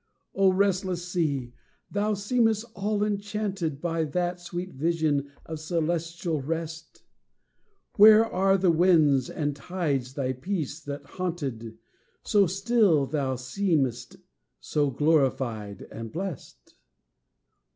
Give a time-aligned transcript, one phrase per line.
[0.33, 1.53] O restless sea!
[1.91, 7.03] thou seemest all enchanted By that sweet vision of celestial rest;
[7.97, 11.77] Where are the winds and tides thy peace that haunted,
[12.23, 14.15] So still thou seemest,
[14.59, 16.73] so glorified and blest!